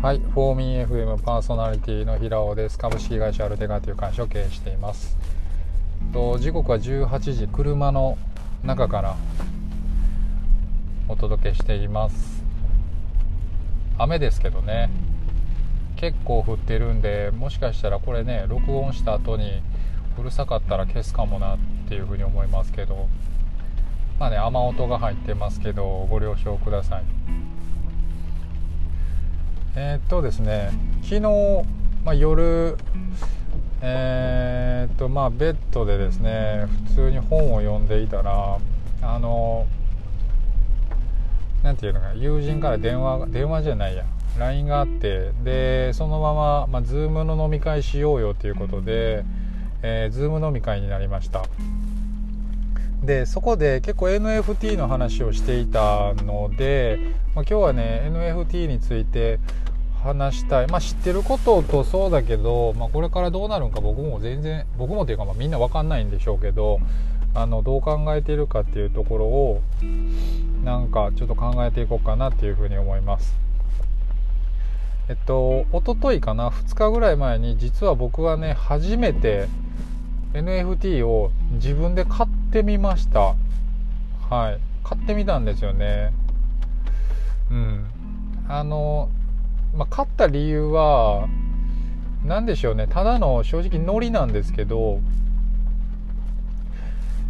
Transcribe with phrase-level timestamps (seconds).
[0.00, 2.78] はい、フォーミー FM パーソナリティの平尾です。
[2.78, 5.18] 株式会社アルテガという会社を経営しています。
[6.12, 8.16] と時刻は18時、車の
[8.62, 9.16] 中から
[11.08, 12.44] お届けしています。
[13.98, 14.88] 雨ですけどね、
[15.96, 19.64] 結構降ってるんで、もしかしたらこれね、録音した後に
[20.16, 21.58] うるさかったら消すかもなっ
[21.88, 23.08] ていうふうに思いますけど、
[24.20, 27.02] まあね、雨音が入ってますけど、ご了承ください。
[29.80, 31.20] えー、っとですね昨日、
[32.04, 32.76] まあ、夜
[33.80, 38.58] えー、っとまあベッドでですね普通に本を読んでいたら
[39.02, 39.68] あの
[41.62, 44.04] なんていうのか友人から電話電話じゃないや
[44.36, 49.24] LINE があってでそのまま、まあ、Zoom の飲み会しようよということで、
[49.82, 51.44] えー、Zoom 飲み会になりました。
[53.02, 56.98] でそこで結構 NFT の話をしていたので、
[57.34, 59.38] まあ、今日はね NFT について
[60.02, 66.80] 話したい、まあ、知ってることとそうだけど、まあ、これからどうなるんか僕も全然僕もというかまあみんな分かんないんでしょうけど
[67.34, 69.62] あのどう考えているかっていうところを
[70.64, 73.36] なんかちょっと考えていこうかなっていうふうに思います。
[75.08, 79.48] えっと一昨日かな2日ぐらい前に実は僕はね初めて
[80.34, 83.34] NFT を自分で買ってみました。
[84.30, 84.60] はい。
[84.84, 86.12] 買ってみたんですよね。
[87.50, 87.86] うん。
[88.48, 89.08] あの
[89.74, 91.28] まあ、勝った理由は
[92.24, 92.86] 何でしょうね。
[92.88, 95.00] ただの正直ノリなんですけど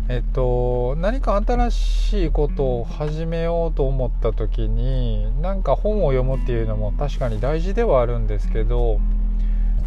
[0.08, 9.00] えっと何か新しいことを始めようと思った時になんか本を読むっていうのも確かに大事ではあるんですけど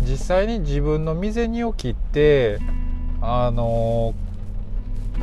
[0.02, 2.60] 実際に自分の身銭を切って
[3.20, 4.14] あの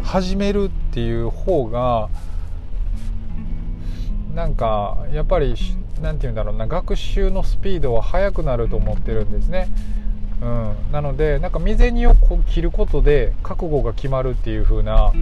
[0.03, 2.09] 始めるっていう方が
[4.35, 5.55] なんかやっぱり
[6.03, 9.69] 何て言うんだろうな学習のスピードは速くなると思ってるんですね。
[10.41, 15.13] うん、なのでなんか未然をこ切ることで覚悟が決まるっていう風な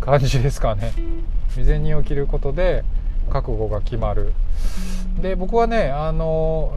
[0.00, 0.92] 感じですかね。
[1.50, 2.84] 未然を切ることで
[3.30, 4.32] 覚悟が決まる。
[5.20, 6.76] で僕はねあの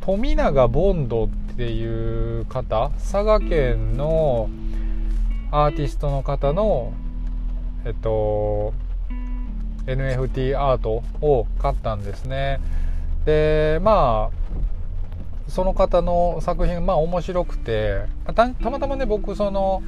[0.00, 4.50] 富永ボンドっていう方佐賀県の
[5.52, 6.92] アーティストの方の
[7.84, 8.72] えっと
[9.86, 12.60] NFT アートを買ったんですね。
[13.24, 14.40] でまあ
[15.50, 18.02] その方の作品まあ面白くて
[18.34, 19.82] たまたまね僕その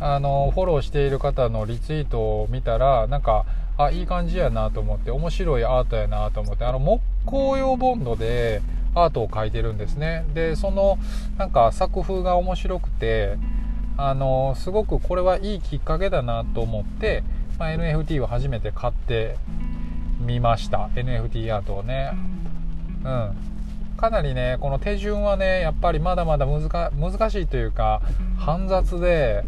[0.00, 3.44] あのフォローしている方のリツイートを見たらなんか
[3.76, 8.62] あいい感じやなと思って面白いアートやなと思ってあの木工用ボンドで
[8.94, 10.24] アートを描いてるんですね。
[10.34, 10.98] でその
[11.38, 13.36] なんか作風が面白くて
[13.96, 17.22] あのすごくこれはいいきっかけだなと思って
[17.58, 19.36] まあ、NFT を初めて買って
[20.20, 20.90] みました。
[20.94, 22.12] NFT アートをね。
[23.04, 23.36] うん。
[23.96, 28.02] かなりねこの手順はねやっぱりまだまだ難しいというか
[28.36, 29.44] 煩雑で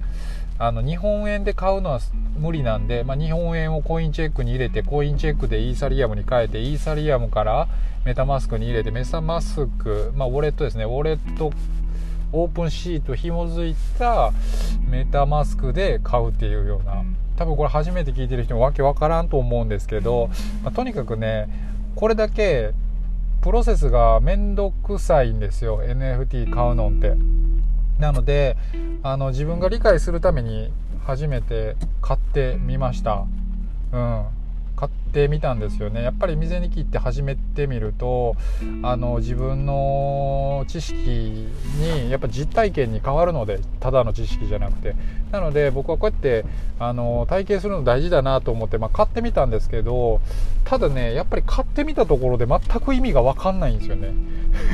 [0.59, 1.98] あの日本円で買うのは
[2.38, 7.69] 無理なんで、まあ、日本円をコインチェックに入れてコインチェックでイーサリアムに変えてイーサリアムから
[8.04, 10.84] メタマスクに入れてメタマスク、まあ、ウォレットですね。
[10.84, 11.53] ウォレット
[12.32, 14.32] オープンシート紐づいた
[14.88, 17.04] メタマスクで買うっていうような
[17.37, 20.31] 多分これ初めて聞いてる人もわけわからんと思うんですけど、
[20.62, 21.49] まあ、とにかくね
[21.97, 22.72] これだけ
[23.43, 27.15] プロセスがめんどくさいんですよ NFT 買うのって。
[27.99, 28.56] なので
[29.03, 30.72] あの自分が理解するために
[31.05, 33.27] 初めて買ってみました。
[33.93, 34.25] うん。
[34.77, 36.03] 買ってみたんですよね。
[36.03, 38.34] やっぱり水に切って始めてみると
[38.83, 39.72] あの自分の
[40.64, 41.48] 知識
[41.78, 44.94] にやっぱ実体験に変わるのでただの知識じゃなくて。
[45.34, 46.44] なので僕はこうやって
[46.78, 50.20] あの体験するの大事だなと思って、まあ、買ってみたんですけど
[50.64, 54.12] ただねやっぱり買ってみたところで全く意味が分かんないんですよね。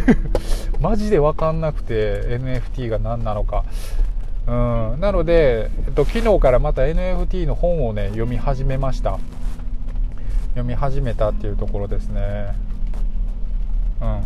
[0.78, 3.64] マジで分かんなくて NFT が何なのか。
[4.46, 9.18] うん、なので、えっと、昨日からまた NFT の本をね読み始めました。
[10.50, 12.54] 読み始めたっていうところですね。
[14.02, 14.22] うん。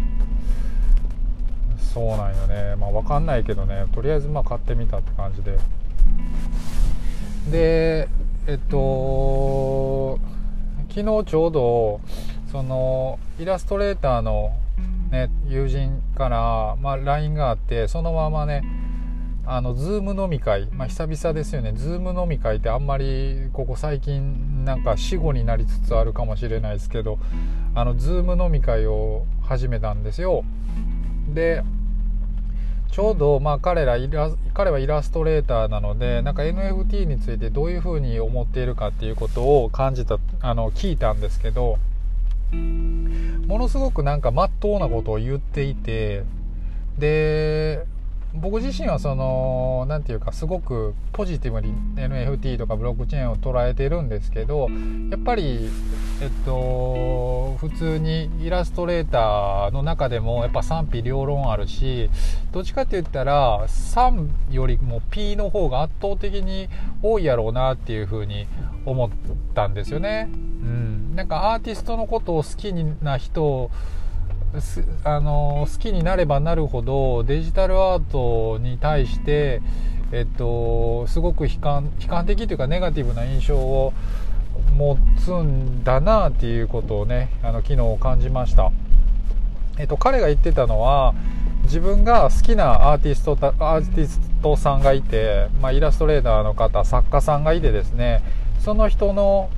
[1.94, 5.58] そうなんよねまあ分かんないけどねとりあえずまあ買ってみたって感じで
[7.50, 8.08] で
[8.48, 10.18] えっと
[10.88, 12.00] 昨日ちょうど
[12.50, 14.52] そのイラストレーターの、
[15.10, 18.62] ね、友人から、まあ、LINE があってそのままね
[19.46, 21.72] あの、ズーム飲み会、まあ、久々ですよね。
[21.72, 27.18] ズーム飲み会ってあんまり、ここ最近、なんか死語になりつつあるかもしれないですけど、
[27.74, 30.44] あの、ズーム飲み会を始めたんですよ。
[31.28, 31.62] で、
[32.94, 41.78] ちょうど、まあ、彼らイラ、彼はイラストレーターなので、なんか NFT についてどういうふうに思っているかっていうことを感じた、あの、聞いたんですけど、
[42.52, 46.22] ものすごくなんかまっとうなことを言っていて
[46.96, 47.84] で
[48.34, 54.68] 僕自身はその何て言うかすごくポジティブに NFT とかブロックチェーンを捉えてるんですけど
[55.10, 55.70] やっぱり
[56.20, 62.10] えっと普通にイラストレーターの中でもやっぱ賛否両論あるし
[62.50, 66.68] どっちかって言ったら3よりも P の方が圧倒的に
[67.02, 68.48] 多いやろうなっていうふうに
[68.84, 69.10] 思っ
[69.54, 70.28] たんですよね。
[70.30, 73.70] うん、なんかアーティストのことを好きな人
[75.02, 79.60] あの好きになればなるほどデジタルアートに対して、
[80.12, 83.92] えっと、すごく悲観悲観的というかネガティブな印象を
[84.76, 88.70] 持つんだなっていうことをねあの昨日感じました、
[89.78, 91.14] えっと、彼が言ってたのは
[91.64, 98.22] 自分が好きなアーティストアーティストさんがいて、まあ、イラストレーターの方作家さんがいてですね
[98.60, 99.50] その人の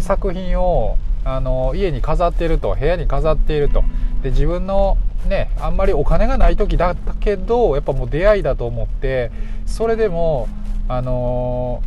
[0.00, 3.82] 作品をあの家に飾っていると部屋に飾っていると。
[4.22, 4.96] で自分の
[5.26, 9.30] ねあんまりお金がない時だったけどやっぱもう出会いだと思って
[9.66, 10.48] それでも
[10.88, 11.82] あの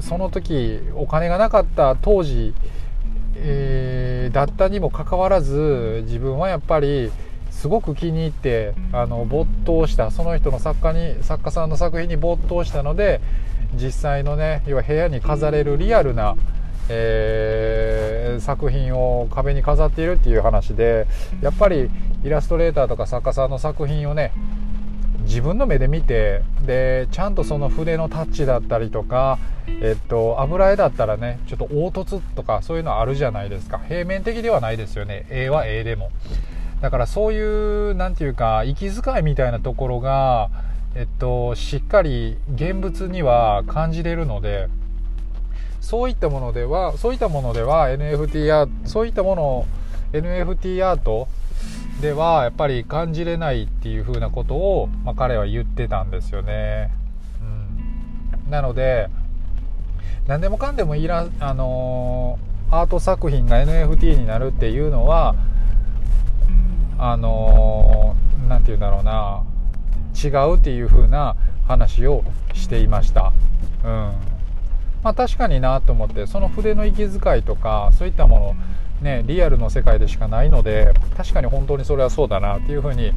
[0.00, 2.54] その時お金がなかった当時、
[3.36, 7.10] えー、だったにもかかわらず自分はやっぱり
[7.50, 13.20] すごく気に入ってあの没頭したその人の作家に作家さんの作品に没頭したので
[13.74, 16.36] 実際のね要は部屋に飾れるリアルな
[16.92, 21.06] えー、作品を壁に飾っているっていう話で
[21.42, 21.90] やっぱり
[22.22, 24.32] イラストレーターとか作家さんの作品をね
[25.22, 29.38] 自分の目で見てでちゃんとその筆のタッチだったりとか、
[29.68, 33.78] えっと、油絵だったらねちょっと凹凸とかそういうのあるじゃないですか。
[33.78, 35.26] 平面的ではないですよね。
[35.30, 36.10] 絵は絵でも。
[36.80, 40.50] だからそういう何て言うか息遣いみたいなところが、
[40.94, 44.68] えっと、しっかり現物には感じれるので
[45.80, 49.66] そういったものではそういったものでは NFT アートそういったものを
[50.12, 51.28] NFT アート
[52.00, 56.90] ではやっぱり感じれないっていう風なことを、まあ、彼は言ってたんですよね、
[58.44, 59.08] うん、なので
[60.26, 65.34] 何でもかんでもいらあのー、アート作品が NFT になるっていうのは
[66.98, 68.16] あの
[68.48, 69.44] 何、ー、て言うんだろうな
[70.22, 71.36] 違うっていう風な
[71.66, 73.32] 話をしていました。
[73.84, 74.29] うん。
[75.02, 78.56] まあ、確かになと思ってその筆の息遣いとかそういったも
[79.00, 83.12] のねリアルの世界でしかないので確かに本当にそれはそうだなっていうふうに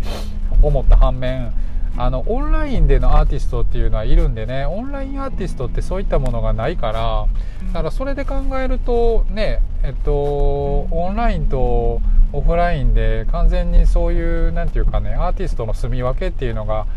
[0.61, 1.53] 思った反面
[1.95, 7.27] あのオンラインでのアーティストっていうのはいるんでねオンラインアーティストってそういったものがないから
[7.67, 12.01] だからそれで考えるとねえっとオンラインと
[12.31, 16.87] オフラインで完全にそういう何て言うかねアーティストの住み分けっていうのが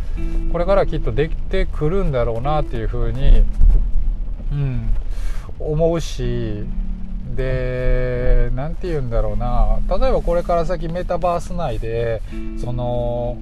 [0.50, 3.44] これからきっとできてくるんだろうなっていうふうに
[4.52, 4.90] うん、
[5.58, 6.64] 思うし
[7.34, 9.78] で何て言うんだろうな。
[9.88, 12.22] 例えばこれから先メタバース内で
[12.58, 13.36] その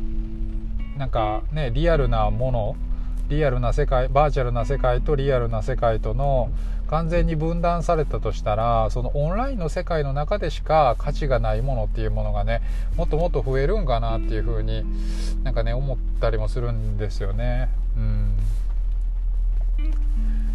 [0.99, 2.77] なんかねリアルなもの
[3.29, 6.51] リアルな世界バーチャルな世界とリアルな世界との
[6.89, 12.61] 完全に分断されたとしたらそのオンラインの世界の中でしか価値がないものっていうものがね
[12.97, 14.85] もっともっと増えるんかなっていうふうに
[15.43, 17.71] なんかね思ったりもするんですよね。
[17.97, 18.37] うん。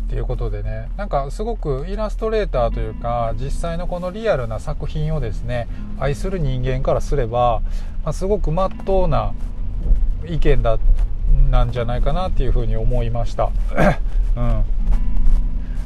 [0.09, 5.67] っていうことでねなんかすごくイラストレーターというか実際のこのリアルな作品をですね
[5.99, 7.61] 愛する人間からすれば、
[8.03, 9.35] まあ、すごくまっとうな
[10.27, 10.79] 意見だ
[11.51, 13.51] なんじゃないかなっていうふうに思いました。
[14.35, 14.63] うん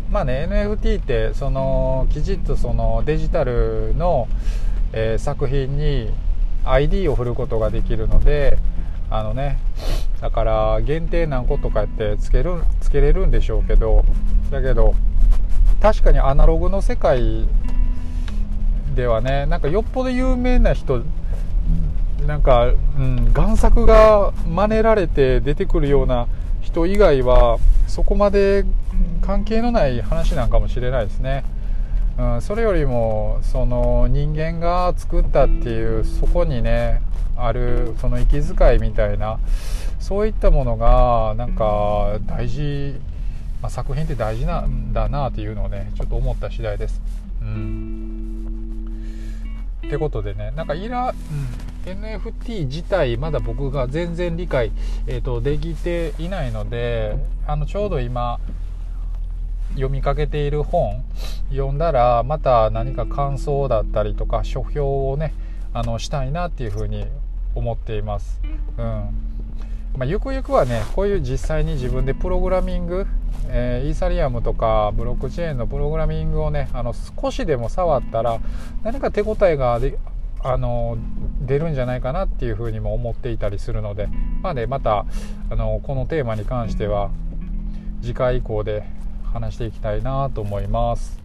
[0.09, 4.29] まあね NFT ってそのきちっとそのデジタルの、
[4.93, 6.13] えー、作品に
[6.63, 8.57] ID を振ることができるので
[9.09, 9.57] あのね
[10.23, 14.05] だから限定何個とかやってつけるつけれるんでしょうけど
[14.51, 14.95] だけど
[15.81, 17.45] 確かにアナログの世界
[18.95, 21.03] ではねなんかよっぽど有名な人
[22.25, 26.29] なんか、うん、贋作が真似られて出てくるような
[26.61, 28.63] 人以外はそこまで
[29.21, 31.43] 関係のない話なんかもしれないですね。
[32.17, 37.01] うん、それよりもその人間が作ったっていうそこにね
[37.35, 39.39] あるその息遣いみたいな
[39.99, 42.95] そういったものがなんか大事、
[43.61, 47.01] まあ、作品って大事なんだなっていうのをねちょっと思った次第です。
[47.41, 48.03] うん
[49.85, 51.13] ってことでねなんかイラ、
[51.85, 54.71] うん、NFT 自体まだ僕が全然理解、
[55.07, 57.15] えーと、できていないので
[57.45, 58.39] あのちょうど今
[59.73, 61.03] 読みかけている本
[61.49, 65.33] 読んだらまた何か感想だったりとか書評をね
[65.73, 67.07] あのしたいなっていうふうに
[67.55, 68.39] 思っています。
[68.77, 69.33] うん
[69.97, 73.05] まあ、ゆくゆくはねこういう実際に自分でプログラミング、
[73.49, 78.39] えー、イーサリアムとかブロックチェーンのプログラミングをねあの少しでも触ったら
[78.83, 79.99] 何か手応えがで
[80.43, 80.97] あの
[81.41, 84.09] 出るんじゃないかなっていうふうにも思っていたりするので、
[84.41, 85.05] まあね、また
[85.49, 87.11] あのこのテーマに関しては
[88.01, 88.83] 次回以降で
[89.33, 91.19] 話していきたいなと思います。